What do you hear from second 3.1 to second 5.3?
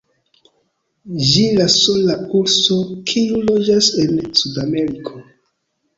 kiu loĝas en Sudameriko.